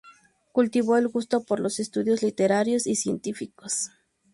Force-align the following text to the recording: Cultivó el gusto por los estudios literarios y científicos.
Cultivó 0.51 0.97
el 0.97 1.07
gusto 1.09 1.43
por 1.43 1.59
los 1.59 1.79
estudios 1.79 2.23
literarios 2.23 2.87
y 2.87 2.95
científicos. 2.95 3.91